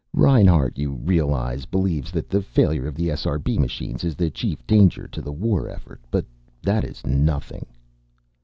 "Reinhart, 0.15 0.79
you 0.79 0.93
realize, 0.93 1.67
believes 1.67 2.09
that 2.09 2.27
the 2.27 2.41
failure 2.41 2.87
of 2.87 2.95
the 2.95 3.09
SRB 3.09 3.59
machines 3.59 4.03
is 4.03 4.15
the 4.15 4.31
chief 4.31 4.65
danger 4.65 5.07
to 5.07 5.21
the 5.21 5.31
war 5.31 5.69
effort. 5.69 6.01
But 6.09 6.25
that 6.63 6.83
is 6.83 7.05
nothing!" 7.05 7.67